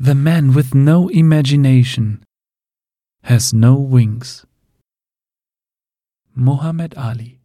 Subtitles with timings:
[0.00, 2.22] The man with no imagination
[3.24, 4.46] has no wings.
[6.36, 7.40] Muhammad Ali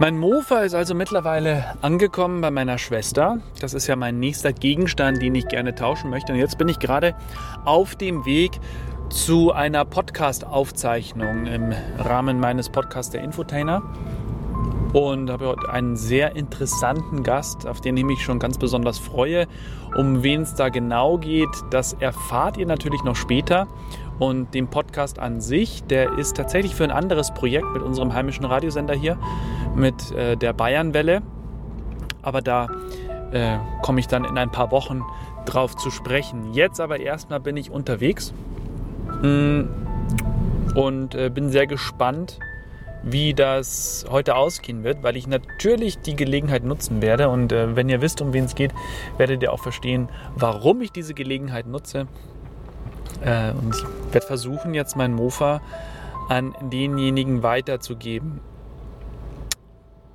[0.00, 3.40] Mein Mofa ist also mittlerweile angekommen bei meiner Schwester.
[3.60, 6.32] Das ist ja mein nächster Gegenstand, den ich gerne tauschen möchte.
[6.32, 7.14] Und jetzt bin ich gerade
[7.66, 8.58] auf dem Weg
[9.14, 13.80] zu einer Podcast-Aufzeichnung im Rahmen meines Podcasts der Infotainer.
[14.92, 19.46] Und habe heute einen sehr interessanten Gast, auf den ich mich schon ganz besonders freue.
[19.96, 23.68] Um wen es da genau geht, das erfahrt ihr natürlich noch später.
[24.18, 28.44] Und den Podcast an sich, der ist tatsächlich für ein anderes Projekt mit unserem heimischen
[28.44, 29.16] Radiosender hier,
[29.76, 31.22] mit äh, der Bayernwelle.
[32.20, 32.68] Aber da
[33.30, 35.02] äh, komme ich dann in ein paar Wochen
[35.46, 36.52] drauf zu sprechen.
[36.52, 38.34] Jetzt aber erstmal bin ich unterwegs
[39.24, 42.38] und äh, bin sehr gespannt,
[43.02, 47.28] wie das heute ausgehen wird, weil ich natürlich die Gelegenheit nutzen werde.
[47.28, 48.72] Und äh, wenn ihr wisst, um wen es geht,
[49.18, 52.06] werdet ihr auch verstehen, warum ich diese Gelegenheit nutze.
[53.22, 55.60] Äh, und ich werde versuchen, jetzt mein Mofa
[56.28, 58.40] an denjenigen weiterzugeben.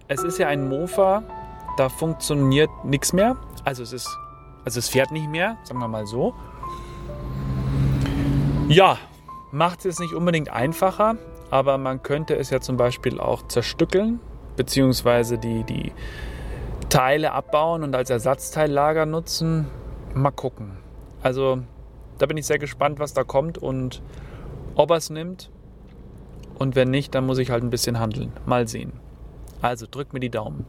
[0.08, 1.24] Es ist ja ein Mofa,
[1.78, 3.38] da funktioniert nichts mehr.
[3.64, 4.10] Also es ist,
[4.66, 6.34] also es fährt nicht mehr, sagen wir mal so.
[8.70, 9.00] Ja,
[9.52, 11.18] macht es nicht unbedingt einfacher,
[11.50, 14.20] aber man könnte es ja zum Beispiel auch zerstückeln,
[14.58, 15.92] beziehungsweise die, die
[16.88, 19.66] Teile abbauen und als Ersatzteillager nutzen.
[20.14, 20.78] Mal gucken.
[21.24, 21.64] Also
[22.20, 24.04] da bin ich sehr gespannt, was da kommt und
[24.76, 25.50] ob er es nimmt.
[26.60, 28.32] Und wenn nicht, dann muss ich halt ein bisschen handeln.
[28.46, 28.94] Mal sehen.
[29.64, 30.68] Also drück mir die Daumen.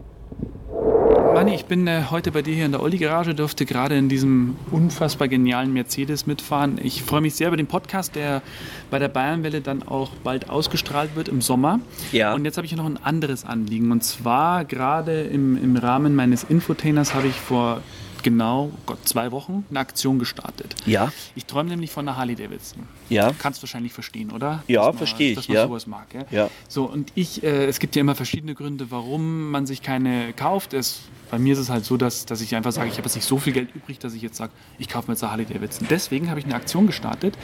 [1.33, 4.57] Manni, ich bin äh, heute bei dir hier in der Olli-Garage, durfte gerade in diesem
[4.73, 6.79] unfassbar genialen Mercedes mitfahren.
[6.83, 8.43] Ich freue mich sehr über den Podcast, der
[8.91, 11.81] bei der Bayernwelle dann auch bald ausgestrahlt wird im Sommer.
[12.11, 12.35] Ja.
[12.35, 13.93] Und jetzt habe ich noch ein anderes Anliegen.
[13.93, 17.81] Und zwar gerade im, im Rahmen meines Infotainers habe ich vor
[18.23, 20.75] genau Gott, zwei Wochen eine Aktion gestartet.
[20.85, 21.13] Ja.
[21.35, 22.83] Ich träume nämlich von einer Harley Davidson.
[23.09, 23.33] Ja.
[23.39, 24.63] Kannst wahrscheinlich verstehen, oder?
[24.67, 25.37] Ja, verstehe ich.
[25.37, 25.67] Dass man ja.
[25.67, 26.07] sowas mag.
[26.13, 26.25] Ja?
[26.31, 26.51] Ja.
[26.69, 30.75] So, und ich, äh, es gibt ja immer verschiedene Gründe, warum man sich keine kauft.
[30.75, 33.15] Es, bei mir ist es halt so, dass, dass ich einfach sage, ich habe jetzt
[33.15, 35.47] nicht so viel Geld übrig, dass ich jetzt sage, ich kaufe mir jetzt eine Harley
[35.47, 35.87] Davidson.
[35.89, 37.37] Deswegen habe ich eine Aktion gestartet.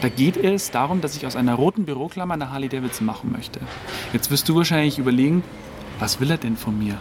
[0.00, 3.60] Da geht es darum, dass ich aus einer roten Büroklammer eine Harley Davidson machen möchte.
[4.12, 5.42] Jetzt wirst du wahrscheinlich überlegen,
[5.98, 6.98] was will er denn von mir?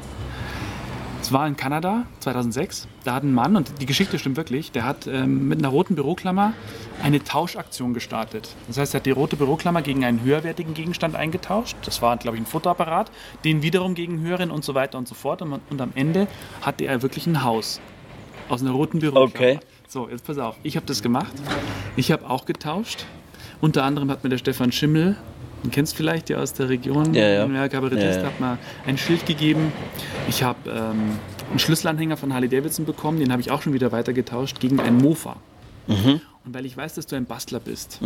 [1.33, 2.87] War in Kanada 2006.
[3.03, 5.95] Da hat ein Mann, und die Geschichte stimmt wirklich, der hat ähm, mit einer roten
[5.95, 6.53] Büroklammer
[7.01, 8.55] eine Tauschaktion gestartet.
[8.67, 11.75] Das heißt, er hat die rote Büroklammer gegen einen höherwertigen Gegenstand eingetauscht.
[11.85, 13.11] Das war, glaube ich, ein Fotoapparat.
[13.43, 15.41] Den wiederum gegen höheren und so weiter und so fort.
[15.41, 16.27] Und, und am Ende
[16.61, 17.81] hatte er wirklich ein Haus
[18.47, 19.27] aus einer roten Büroklammer.
[19.27, 19.59] Okay.
[19.87, 20.55] So, jetzt pass auf.
[20.63, 21.33] Ich habe das gemacht.
[21.95, 23.05] Ich habe auch getauscht.
[23.59, 25.17] Unter anderem hat mir der Stefan Schimmel,
[25.63, 27.67] den kennst du vielleicht ja aus der Region, Ja, ja.
[27.69, 28.27] Kabarettist, Ja, ja.
[28.27, 29.71] hat mal ein Schild gegeben.
[30.27, 31.11] Ich habe ähm,
[31.49, 34.97] einen Schlüsselanhänger von Harley Davidson bekommen, den habe ich auch schon wieder weitergetauscht gegen einen
[34.97, 35.37] Mofa.
[35.87, 36.21] Mhm.
[36.45, 37.99] Und weil ich weiß, dass du ein Bastler bist,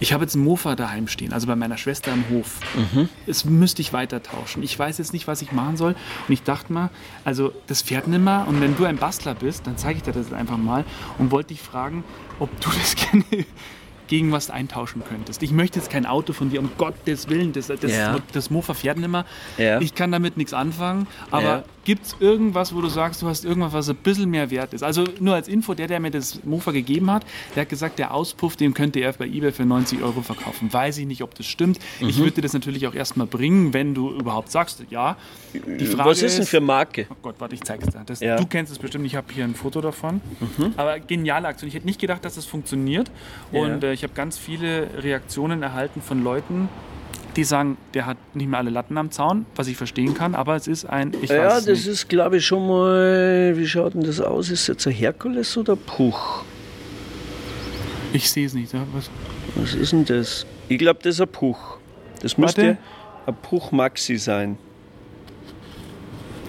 [0.00, 2.60] ich habe jetzt einen Mofa daheim stehen, also bei meiner Schwester im Hof.
[2.94, 3.08] Mhm.
[3.26, 4.62] Es müsste ich weiter tauschen.
[4.62, 5.94] Ich weiß jetzt nicht, was ich machen soll.
[6.26, 6.90] Und ich dachte mal,
[7.24, 8.46] also das fährt nimmer.
[8.48, 10.84] Und wenn du ein Bastler bist, dann zeige ich dir das einfach mal
[11.18, 12.02] und wollte dich fragen,
[12.38, 13.24] ob du das gerne
[14.08, 15.42] gegen was eintauschen könntest.
[15.42, 17.52] Ich möchte jetzt kein Auto von dir, um Gottes Willen.
[17.52, 18.18] Das, das, Ja.
[18.32, 19.24] das Mofa fährt nimmer.
[19.58, 19.80] Ja.
[19.80, 21.06] Ich kann damit nichts anfangen.
[21.30, 21.64] Aber Ja.
[21.84, 24.82] gibt es irgendwas, wo du sagst, du hast irgendwas, was ein bisschen mehr wert ist?
[24.82, 28.12] Also nur als Info, der, der mir das Mofa gegeben hat, der hat gesagt, der
[28.14, 30.72] Auspuff, den könnte er bei eBay für 90 Euro verkaufen.
[30.72, 31.78] Weiß ich nicht, ob das stimmt.
[32.00, 32.20] Ich Mhm.
[32.20, 35.16] würde dir das natürlich auch erstmal bringen, wenn du überhaupt sagst, ja.
[35.54, 37.06] Die Frage Was ist denn für Marke?
[37.10, 38.02] Oh Gott, warte, ich zeig's dir.
[38.04, 38.36] Das, Ja.
[38.36, 40.20] Du kennst es bestimmt, ich habe hier ein Foto davon.
[40.76, 41.68] Aber geniale Aktion.
[41.68, 43.10] Ich hätte nicht gedacht, dass das funktioniert.
[43.52, 46.68] Und äh, ich habe ganz viele Reaktionen erhalten von Leuten,
[47.36, 50.54] die sagen, der hat nicht mehr alle Latten am Zaun, was ich verstehen kann, aber
[50.54, 51.86] es ist ein, ich Ja, das nicht.
[51.86, 53.54] ist, glaube ich, schon mal.
[53.56, 54.50] Wie schaut denn das aus?
[54.50, 56.44] Ist jetzt ein Herkules oder Puch?
[58.12, 58.72] Ich sehe es nicht.
[58.72, 59.10] Ja, was?
[59.56, 60.46] Was ist denn das?
[60.68, 61.78] Ich glaube, das ist ein Puch.
[62.20, 62.78] Das müsste
[63.26, 64.56] ein Puch Maxi sein.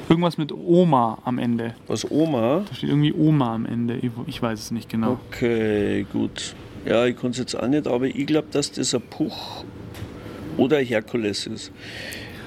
[0.07, 1.74] Irgendwas mit Oma am Ende.
[1.88, 2.63] Was Oma?
[2.69, 4.00] Da steht irgendwie Oma am Ende.
[4.27, 5.18] Ich weiß es nicht genau.
[5.31, 6.53] Okay, gut.
[6.86, 9.64] Ja, ich kann es jetzt auch nicht, aber ich glaube, dass das ein Puch
[10.58, 11.72] oder ein Herkules ist.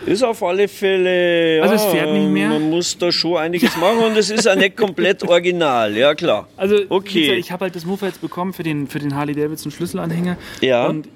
[0.07, 1.57] Ist auf alle Fälle.
[1.59, 2.49] Ja, Also es fährt nicht mehr?
[2.49, 6.49] Man muss da schon einiges machen und es ist auch nicht komplett original, ja klar.
[6.57, 7.21] Also, Okay.
[7.23, 10.39] gesagt, ich habe halt das Mofa jetzt bekommen für den, für den Harley Davidson Schlüsselanhänger.
[10.61, 10.87] Ja.
[10.87, 11.09] Und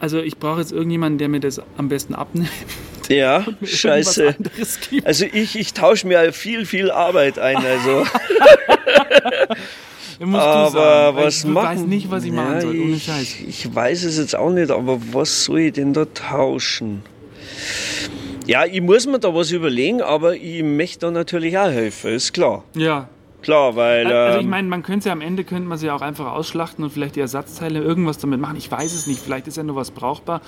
[0.00, 2.50] also ich brauche jetzt irgendjemanden, der mir das am besten abnimmt.
[3.08, 4.34] Ja, scheiße.
[5.04, 7.56] Also ich, ich tausche mir viel, viel Arbeit ein.
[7.56, 8.04] Also.
[10.24, 11.66] Musst du aber sagen, weil was ich machen?
[11.66, 13.36] weiß nicht, was ich machen soll, ohne ich, Scheiß.
[13.48, 17.02] Ich weiß es jetzt auch nicht, aber was soll ich denn da tauschen?
[18.46, 22.32] Ja, ich muss mir da was überlegen, aber ich möchte da natürlich auch helfen, ist
[22.32, 22.64] klar.
[22.74, 23.08] Ja.
[23.42, 24.06] Klar, weil.
[24.06, 26.84] Also ich ähm, meine, man könnte ja am Ende könnte man sie auch einfach ausschlachten
[26.84, 28.56] und vielleicht die Ersatzteile irgendwas damit machen.
[28.56, 29.20] Ich weiß es nicht.
[29.20, 30.40] Vielleicht ist ja nur was brauchbar.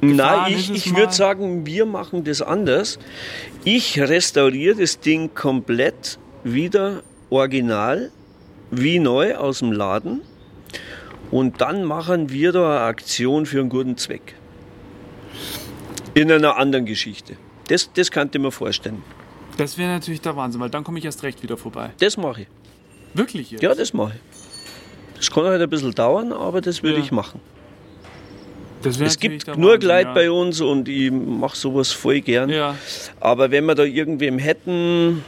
[0.00, 1.00] Nein, Gefahren ich, es ich mal.
[1.00, 2.98] würde sagen, wir machen das anders.
[3.64, 8.10] Ich restauriere das Ding komplett wieder original,
[8.70, 10.22] wie neu aus dem Laden.
[11.30, 14.34] Und dann machen wir da eine Aktion für einen guten Zweck.
[16.14, 17.36] In einer anderen Geschichte.
[17.68, 19.02] Das, das könnte ich mir vorstellen.
[19.56, 21.90] Das wäre natürlich der Wahnsinn, weil dann komme ich erst recht wieder vorbei.
[22.00, 22.48] Das mache ich.
[23.14, 23.62] Wirklich jetzt?
[23.62, 25.16] Ja, das mache ich.
[25.16, 27.04] Das kann halt ein bisschen dauern, aber das würde Ja.
[27.04, 27.40] ich machen.
[28.82, 30.14] Es gibt nur Wahnsinn, Leute ja.
[30.14, 32.48] bei uns und ich mache sowas voll gern.
[32.48, 32.74] Ja.
[33.20, 35.22] Aber wenn wir da irgendwem hätten,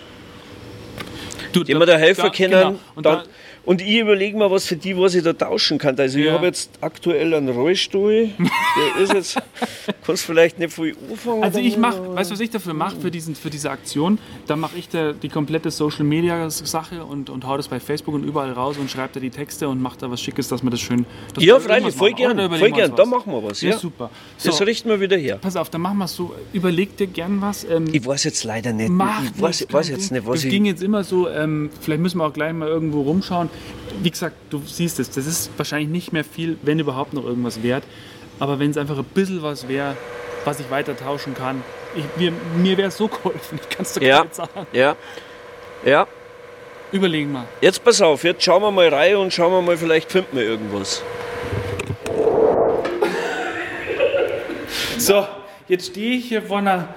[1.52, 2.74] Du, dem wir da helfen da- können, genau.
[2.94, 3.24] Und dann, da,
[3.64, 5.98] und ich überlege mir, was für die, was ich da tauschen kann.
[5.98, 6.32] Also ich Ja.
[6.32, 9.36] habe jetzt aktuell einen Rollstuhl, der ist jetzt,
[10.06, 11.42] kannst vielleicht nicht viel anfangen.
[11.44, 14.18] Also ich mache, weißt du, was ich dafür mache für, diesen, für diese Aktion?
[14.46, 18.14] Da mache ich da die komplette Social Media Sache und, und hau das bei Facebook
[18.14, 20.70] und überall raus und schreibe da die Texte und mache da was Schickes, dass man
[20.72, 21.06] das schön.
[21.34, 22.36] dass Ja, freilich, voll machen.
[22.36, 22.92] Gern, voll gern.
[22.96, 23.78] Da machen wir was, Ja, ja.
[23.78, 24.10] super.
[24.42, 25.38] Das So, richten wir wieder her.
[25.40, 26.34] pass auf, dann machen wir es so.
[26.52, 27.64] Überleg dir gern was.
[27.64, 30.50] Ähm, Ich weiß jetzt leider nicht, Macht ich weiß, weiß jetzt nicht, was Das ich...
[30.50, 33.48] ging jetzt immer so, ähm, vielleicht müssen wir auch gleich mal irgendwo rumschauen.
[34.02, 37.62] Wie gesagt, du siehst es, das ist wahrscheinlich nicht mehr viel, wenn überhaupt noch irgendwas
[37.62, 37.84] wert.
[38.38, 39.96] Aber wenn es einfach ein bisschen was wäre,
[40.44, 41.62] was ich weiter tauschen kann,
[41.94, 44.66] ich, mir, mir wäre es so geholfen, ich kann es dir gar Ja, nicht sagen.
[44.72, 44.96] ja,
[45.84, 46.06] ja.
[46.90, 47.44] Überlegen mal.
[47.60, 50.44] Jetzt pass auf, jetzt schauen wir mal rein und schauen wir mal, vielleicht finden wir
[50.44, 51.02] irgendwas.
[54.98, 55.26] So,
[55.68, 56.94] jetzt stehe ich hier vor einer.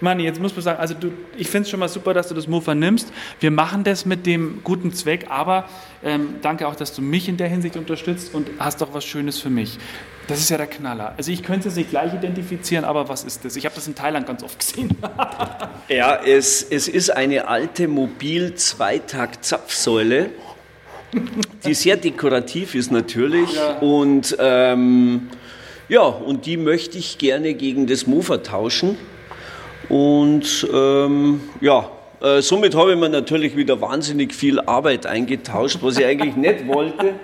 [0.00, 2.34] Manni, jetzt muss man sagen, also du, ich finde es schon mal super, dass du
[2.34, 3.12] das Mofa nimmst.
[3.40, 5.68] Wir machen das mit dem guten Zweck, aber
[6.04, 9.40] ähm, danke auch, dass du mich in der Hinsicht unterstützt und hast auch was Schönes
[9.40, 9.78] für mich.
[10.28, 11.14] Das ist ja der Knaller.
[11.16, 13.56] Also ich könnte es nicht gleich identifizieren, aber was ist das?
[13.56, 14.90] Ich habe das in Thailand ganz oft gesehen.
[15.88, 20.28] Ja, es, es ist eine alte Mobil-Zweitakt-Zapfsäule,
[21.64, 23.54] die sehr dekorativ ist natürlich.
[23.54, 23.78] Ja.
[23.78, 25.30] Und ähm,
[25.88, 28.98] ja, und die möchte ich gerne gegen das Mofa tauschen.
[29.88, 31.90] Und ähm, ja,
[32.20, 36.66] äh, somit habe ich mir natürlich wieder wahnsinnig viel Arbeit eingetauscht, was ich eigentlich nicht
[36.66, 37.14] wollte.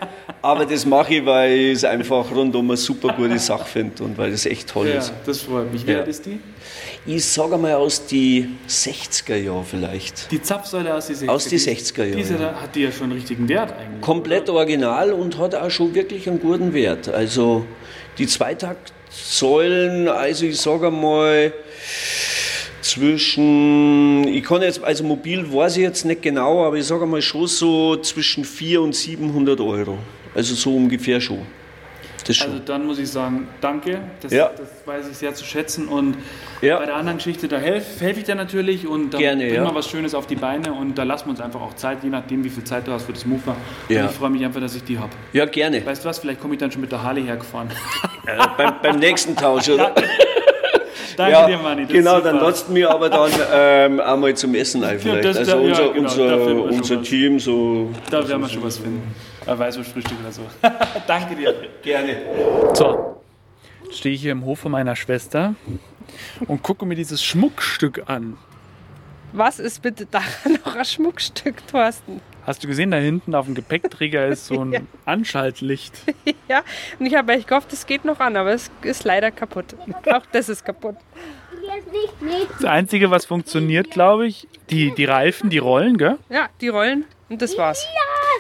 [0.40, 4.16] Aber das mache ich, weil ich es einfach rundum eine super gute Sache finde und
[4.18, 5.12] weil es echt toll ja, ist.
[5.26, 5.86] das freut mich.
[5.86, 5.98] Wie Ja.
[6.00, 6.38] alt ist die?
[7.06, 10.30] Ich sage mal aus die 60er Jahre vielleicht.
[10.30, 11.28] Die Zapfsäule aus die 60er.
[11.28, 12.54] Aus die 60er Jahre, Diese ja.
[12.62, 14.00] hat die ja schon einen richtigen Wert eigentlich.
[14.00, 17.08] Komplett original und hat auch schon wirklich einen guten Wert.
[17.08, 17.64] Also
[18.18, 21.52] die Zweitaktsäulen, also ich sage mal
[22.94, 27.20] zwischen, ich kann jetzt, also mobil weiß ich jetzt nicht genau, aber ich sage mal
[27.22, 29.98] schon so zwischen 400 und 700 Euro.
[30.34, 31.40] Also so ungefähr schon.
[32.26, 32.46] Das schon.
[32.52, 34.00] Also dann muss ich sagen, danke.
[34.22, 34.50] Das, Ja.
[34.56, 35.88] das weiß ich sehr zu schätzen.
[35.88, 36.16] Und
[36.62, 36.78] Ja.
[36.78, 39.64] bei der anderen Geschichte, da helfe helf ich dir natürlich und dann Gerne, bringen ja.
[39.70, 42.08] wir was Schönes auf die Beine und da lassen wir uns einfach auch Zeit, je
[42.08, 43.54] nachdem, wie viel Zeit du hast für das Mofa.
[43.90, 44.04] Ja.
[44.04, 45.10] Und ich freue mich einfach, dass ich die habe.
[45.34, 45.84] ja, gerne.
[45.84, 47.68] Weißt du was, vielleicht komme ich dann schon mit der Harley hergefahren.
[48.26, 49.94] Äh, beim, beim nächsten Tausch, oder?
[51.16, 51.86] Danke ja, dir, Manni.
[51.86, 52.32] genau, super.
[52.32, 55.24] dann lasst mir aber dann ähm, einmal zum Essen ein vielleicht.
[55.24, 56.36] das- also ja, unser, genau, unser, da
[56.76, 57.08] unser was.
[57.08, 57.90] Team so.
[58.10, 59.14] Da werden wir schon was finden.
[59.46, 60.42] Ein Weißwurstfrühstück oder so.
[61.06, 61.54] Danke dir.
[61.82, 62.16] Gerne.
[62.74, 63.20] So,
[63.84, 65.54] jetzt stehe ich hier im Hof von meiner Schwester
[66.46, 68.36] und gucke mir dieses Schmuckstück an.
[69.32, 72.20] Was ist bitte daran noch ein Schmuckstück, Thorsten?
[72.46, 74.80] Hast du gesehen, da hinten auf dem Gepäckträger ist so ein Ja.
[75.04, 75.94] Anschaltlicht.
[76.46, 76.62] Ja,
[76.98, 79.74] und ich habe echt gehofft, es geht noch an, aber es ist leider kaputt.
[80.12, 80.96] Auch das ist kaputt.
[82.60, 86.18] Das Einzige, was funktioniert, glaube ich, die, die Reifen, die rollen, gell?
[86.28, 87.86] Ja, die rollen und das war's.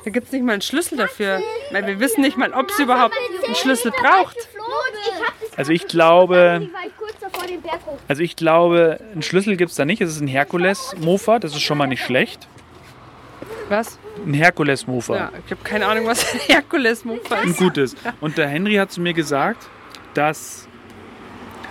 [0.04, 1.40] Da gibt es nicht mal einen Schlüssel dafür,
[1.72, 3.14] weil wir wissen nicht mal, ob es überhaupt
[3.46, 4.36] einen Schlüssel braucht.
[5.56, 6.68] Also ich glaube,
[8.06, 10.02] also ich glaube, einen Schlüssel gibt es da nicht.
[10.02, 12.46] Es ist ein Herkules-Mofa, das ist schon mal nicht schlecht.
[13.68, 13.98] Was?
[14.26, 15.16] Ein Herkules-Mofa.
[15.16, 17.58] Ja, ich habe keine Ahnung, was ein Herkules-Mofa ein ist.
[17.58, 17.96] gutes.
[18.20, 19.66] Und der Henry hat zu mir gesagt,
[20.14, 20.68] dass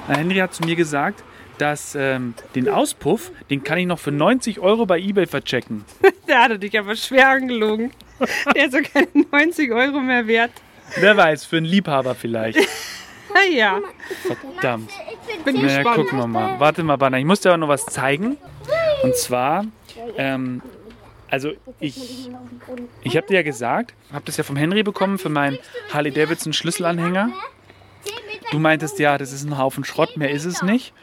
[0.08, 1.24] der Henry hat zu mir gesagt,
[1.60, 5.86] dass ähm, den Auspuff, den kann ich noch für 90 Euro bei eBay verchecken.
[6.28, 7.92] Der hatte dich aber schwer angelogen.
[8.56, 10.52] Der ist so keine 90 Euro mehr wert.
[11.00, 12.60] Wer weiß, für einen Liebhaber vielleicht.
[13.52, 13.80] Ja,
[14.22, 14.92] Verdammt.
[15.44, 15.96] bin Naja, gespannt.
[15.96, 16.60] gucken wir mal.
[16.60, 17.18] Warte mal, Banner.
[17.18, 18.38] Ich muss dir auch noch was zeigen.
[19.02, 19.66] Und zwar,
[20.18, 20.62] ähm,
[21.34, 22.30] also ich,
[23.02, 25.58] ich habe dir ja gesagt, habe das ja vom Henry bekommen für meinen
[25.92, 27.32] Harley Davidson Schlüsselanhänger.
[28.52, 30.94] Du meintest ja, das ist ein Haufen Schrott, mehr ist es nicht.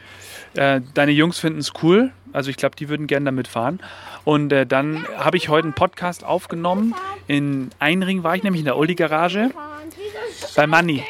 [0.53, 2.13] Äh, deine Jungs finden es cool.
[2.31, 3.81] Also ich glaube, die würden gerne damit fahren.
[4.23, 6.95] Und äh, dann habe ich heute einen Podcast aufgenommen.
[7.27, 9.51] In Einring war ich nämlich in der Oldie Garage
[10.55, 11.03] bei Manni.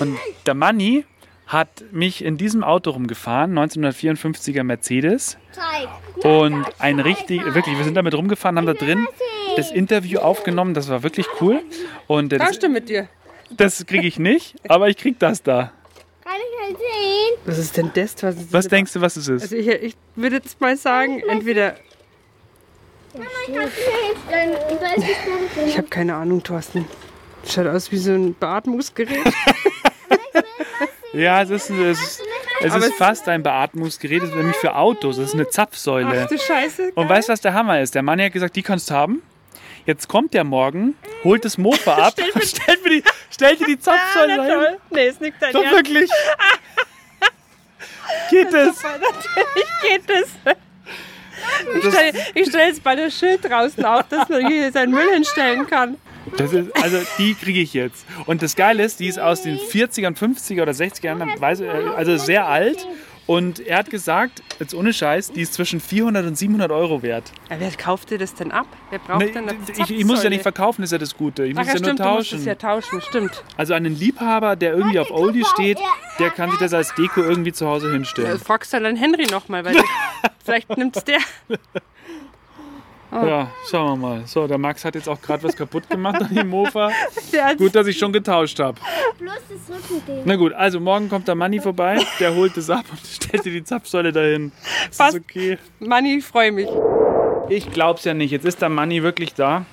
[0.00, 1.04] Und der Manni
[1.46, 5.38] hat mich in diesem Auto rumgefahren, 1954er Mercedes.
[6.22, 9.06] Und ein richtig, wirklich, wir sind damit rumgefahren, haben da drin
[9.56, 10.74] das Interview aufgenommen.
[10.74, 11.62] Das war wirklich cool.
[12.08, 13.08] Und äh, das, du mit dir?
[13.50, 15.72] das kriege ich nicht, aber ich krieg das da.
[16.24, 17.38] Kann ich halt sehen?
[17.44, 18.20] Was ist denn das?
[18.22, 19.42] Was, ist Was denkst du, was es ist?
[19.42, 21.76] Also ich, ich würde jetzt mal sagen, entweder.
[25.64, 26.86] Ich habe keine Ahnung, Thorsten.
[27.46, 29.22] Schaut aus wie so ein Beatmungsgerät.
[31.16, 32.22] Ja, es ist, es ist,
[32.62, 35.16] es ist es- fast ein Beatmungsgerät, das ist nämlich für Autos.
[35.16, 36.22] Das ist eine Zapfsäule.
[36.24, 36.92] Ach du Scheiße.
[36.94, 37.94] Und weißt du, was der Hammer ist?
[37.94, 39.22] Der Mann hat gesagt, die kannst du haben.
[39.86, 40.94] Jetzt kommt der morgen,
[41.24, 44.52] holt das Mofa ab, stellt, mir die, stellt dir die Ah, Zapfsäule na hin.
[44.54, 44.76] toll.
[44.90, 45.76] Nee, ist nicht dein Doch Ernst.
[45.76, 46.10] wirklich.
[48.30, 48.82] Geht es?
[48.82, 50.54] Natürlich geht das.
[51.74, 55.66] Ich stelle ich jetzt bald ein Schild draußen auf, dass man hier seinen Müll hinstellen
[55.66, 55.96] kann.
[56.36, 58.04] Das ist, also die kriege ich jetzt.
[58.26, 61.94] Und das Geile ist, die ist aus den 40ern, 50er oder 60er Jahren, weiß- äh,
[61.96, 62.86] also sehr alt.
[63.28, 67.32] Und er hat gesagt, jetzt ohne Scheiß, die ist zwischen 400 und 700 Euro wert.
[67.50, 68.68] Ja, wer kauft dir das denn ab?
[68.90, 71.44] Wer braucht Nee, denn eine ich, ich muss ja nicht verkaufen, ist ja das Gute.
[71.44, 72.46] Ich Ach muss ja, ja nur stimmt, du musst es tauschen.
[72.46, 73.44] ja tauschen, stimmt.
[73.56, 75.78] Also einen Liebhaber, der irgendwie auf Oldie steht,
[76.20, 78.38] der kann sich das als Deko irgendwie zu Hause Ja, hinstellen.
[78.38, 79.74] fragst du dann Henry nochmal, weil
[80.44, 81.18] vielleicht nimmt's der.
[83.24, 84.22] Ja, schauen wir mal.
[84.26, 86.90] So, der Max hat jetzt auch gerade was kaputt gemacht an dem Mofa.
[87.58, 88.78] Gut, dass ich schon getauscht habe.
[89.18, 90.22] Bloß das Rückending.
[90.24, 93.52] Na gut, also morgen kommt der Manni vorbei, der holt es ab und stellt dir
[93.52, 94.52] die Zapfsäule dahin.
[94.90, 95.16] Ist das Passt.
[95.16, 95.58] okay?
[95.78, 96.68] Manni, ich freue mich.
[97.48, 98.30] Ich glaub's ja nicht.
[98.30, 99.64] Jetzt ist der Manni wirklich da.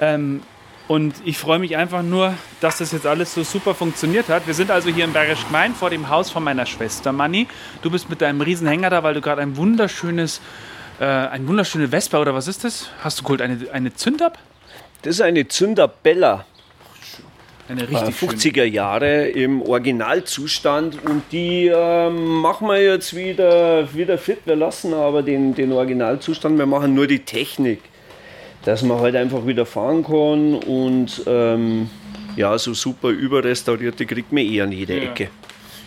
[0.00, 0.42] Ähm,
[0.86, 4.46] und ich freue mich einfach nur, dass das jetzt alles so super funktioniert hat.
[4.46, 7.46] Wir sind also hier in Bergisch Gmein vor dem Haus von meiner Schwester Manni.
[7.80, 10.42] Du bist mit deinem Riesenhänger da, weil du gerade ein wunderschönes,
[11.00, 12.90] äh, ein wunderschöne Vespa oder was ist das?
[13.02, 14.38] Hast du geholt eine, eine Zündab?
[15.02, 16.44] Das ist eine Zünderbella.
[17.68, 18.32] Eine äh, richtig schöne.
[18.32, 24.40] 50er Jahre im Originalzustand und die ähm, machen wir jetzt wieder, wieder fit.
[24.44, 27.80] Wir lassen aber den, den Originalzustand, wir machen nur die Technik,
[28.64, 31.88] dass man halt einfach wieder fahren kann und ähm,
[32.36, 35.02] ja, so super überrestaurierte kriegt man eh an jeder Ja.
[35.04, 35.28] Ecke.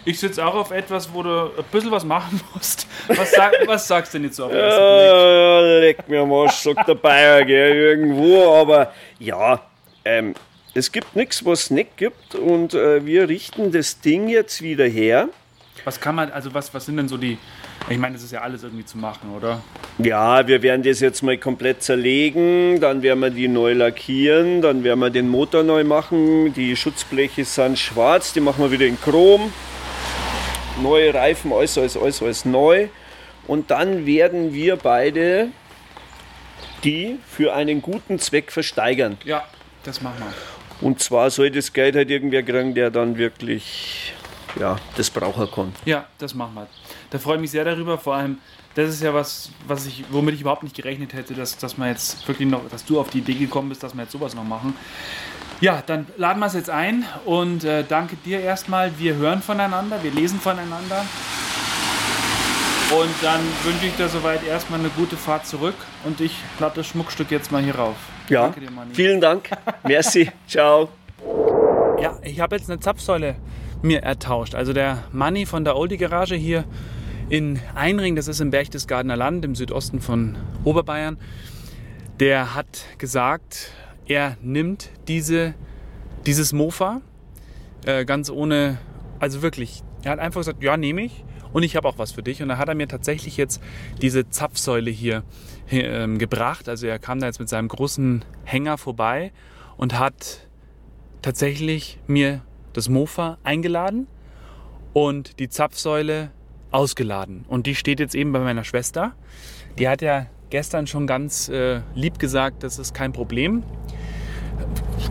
[0.08, 2.88] Ich sitze auch auf etwas, wo du ein bisschen was machen musst.
[3.10, 5.98] Was, sag, was sagst du denn jetzt so auf den ersten Blick?
[5.98, 9.60] Leck mir am Arsch, sagt der Bayer, gell, irgendwo, aber ja,
[10.06, 10.34] ähm,
[10.74, 14.86] es gibt nichts, was es nicht gibt und äh, wir richten das Ding jetzt wieder
[14.86, 15.28] her.
[15.84, 17.38] Was kann man, also was, was sind denn so die,
[17.90, 19.60] ich meine, das ist ja alles irgendwie zu machen, oder?
[19.98, 24.86] Ja, wir werden das jetzt mal komplett zerlegen, dann werden wir die neu lackieren, dann
[24.86, 26.54] werden wir den Motor neu machen.
[26.54, 29.52] Die Schutzbleche sind schwarz, die machen wir wieder in Chrom.
[30.82, 32.88] Neue Reifen, alles, alles, alles, alles neu.
[33.48, 35.50] Und dann werden wir beide
[36.84, 39.18] die für einen guten Zweck versteigern.
[39.24, 39.44] Ja,
[39.84, 40.88] das machen wir.
[40.88, 44.14] Und zwar soll das Geld halt irgendwer kriegen, der dann wirklich
[44.60, 45.74] ja, das brauchen kann.
[45.86, 46.68] Ja, das machen wir.
[47.10, 47.98] Da freue ich mich sehr darüber.
[47.98, 48.38] Vor allem,
[48.76, 51.90] das ist ja was, was ich, womit ich überhaupt nicht gerechnet hätte, dass, dass man
[51.90, 54.44] jetzt wirklich noch, dass du auf die Idee gekommen bist, dass wir jetzt sowas noch
[54.44, 54.76] machen.
[55.60, 59.00] Ja, dann laden wir es jetzt ein und äh, danke dir erstmal.
[59.00, 61.04] Wir hören voneinander, wir lesen voneinander.
[62.96, 66.88] Und dann wünsche ich dir soweit erstmal eine gute Fahrt zurück und ich lade das
[66.88, 67.96] Schmuckstück jetzt mal hier rauf.
[68.30, 68.94] Ja, Danke dir, Manni.
[68.94, 69.50] vielen Dank.
[69.84, 70.32] Merci.
[70.48, 70.90] Ciao.
[72.00, 73.36] Ja, ich habe jetzt eine Zapfsäule
[73.82, 74.54] mir ertauscht.
[74.56, 76.64] Also der Manni von der Oldie Garage hier
[77.30, 81.18] in Einring, das ist im Berchtesgadener Land im Südosten von Oberbayern,
[82.20, 83.72] der hat gesagt,
[84.08, 85.54] er nimmt diese,
[86.26, 87.02] dieses Mofa
[87.86, 88.78] äh, ganz ohne,
[89.20, 91.24] also wirklich, er hat einfach gesagt, ja, nehme ich
[91.54, 92.42] und ich habe auch was für dich.
[92.42, 93.62] Und da hat er mir tatsächlich jetzt
[94.02, 95.24] diese Zapfsäule hier
[95.72, 96.70] ähm, gebracht.
[96.70, 99.32] Also er kam da jetzt mit seinem großen Hänger vorbei
[99.76, 100.48] und hat
[101.22, 102.42] tatsächlich mir
[102.74, 104.08] das Mofa eingeladen
[104.94, 106.32] und die Zapfsäule
[106.72, 107.46] ausgeladen.
[107.48, 109.14] Und die steht jetzt eben bei meiner Schwester.
[109.80, 113.64] Die hat ja gestern schon ganz äh, lieb gesagt, das ist kein Problem.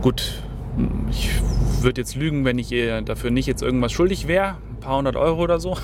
[0.03, 0.43] Gut,
[1.11, 1.31] ich
[1.81, 4.57] würde jetzt lügen, wenn ich ihr dafür nicht jetzt irgendwas schuldig wäre.
[4.71, 5.77] Ein paar hundert Euro oder so.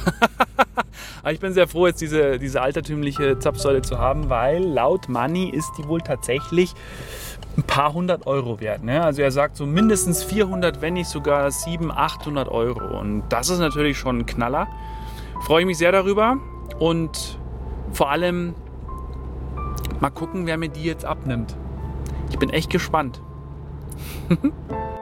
[1.22, 5.50] Aber ich bin sehr froh, jetzt diese, diese altertümliche Zapfsäule zu haben, weil laut Money
[5.50, 6.74] ist die wohl tatsächlich
[7.56, 8.82] ein paar hundert Euro wert.
[8.82, 9.02] Ne?
[9.02, 12.98] Also er sagt so mindestens 400, wenn nicht sogar 700, 800 Euro.
[12.98, 14.68] Und das ist natürlich schon ein Knaller.
[15.42, 16.38] Freue ich mich sehr darüber
[16.78, 17.38] und
[17.92, 18.54] vor allem
[20.00, 21.56] mal gucken, wer mir die jetzt abnimmt.
[22.30, 23.20] Ich bin echt gespannt.
[24.28, 24.36] 哼
[24.68, 25.01] 哼